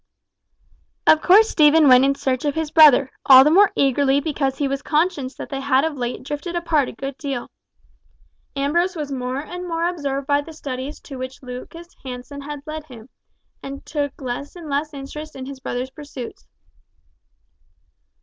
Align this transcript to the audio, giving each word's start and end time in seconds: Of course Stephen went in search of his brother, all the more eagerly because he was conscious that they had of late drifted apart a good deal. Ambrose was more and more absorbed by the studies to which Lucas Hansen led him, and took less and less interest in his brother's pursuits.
Of 1.05 1.21
course 1.21 1.51
Stephen 1.51 1.87
went 1.87 2.03
in 2.03 2.15
search 2.15 2.43
of 2.43 2.55
his 2.55 2.71
brother, 2.71 3.11
all 3.23 3.43
the 3.43 3.51
more 3.51 3.71
eagerly 3.75 4.19
because 4.19 4.57
he 4.57 4.67
was 4.67 4.81
conscious 4.81 5.35
that 5.35 5.49
they 5.49 5.59
had 5.61 5.83
of 5.85 5.95
late 5.95 6.23
drifted 6.23 6.55
apart 6.55 6.89
a 6.89 6.93
good 6.93 7.19
deal. 7.19 7.51
Ambrose 8.55 8.95
was 8.95 9.11
more 9.11 9.37
and 9.37 9.67
more 9.67 9.87
absorbed 9.87 10.25
by 10.25 10.41
the 10.41 10.53
studies 10.53 10.99
to 11.01 11.17
which 11.19 11.43
Lucas 11.43 11.93
Hansen 12.03 12.41
led 12.65 12.85
him, 12.87 13.09
and 13.61 13.85
took 13.85 14.19
less 14.19 14.55
and 14.55 14.67
less 14.67 14.91
interest 14.91 15.35
in 15.35 15.45
his 15.45 15.59
brother's 15.59 15.91
pursuits. 15.91 16.47